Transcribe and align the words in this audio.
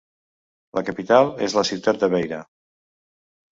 La 0.77 0.83
capital 0.87 1.29
és 1.49 1.57
la 1.59 1.65
ciutat 1.71 2.01
de 2.05 2.11
Beira. 2.17 2.43